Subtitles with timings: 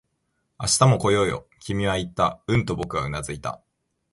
[0.59, 2.41] 「明日も来ようよ」、君は言った。
[2.47, 3.61] うんと僕はうなずいた